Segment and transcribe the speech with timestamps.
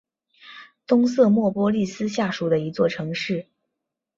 [0.87, 3.45] 东瑟莫波利斯下属的一座城市。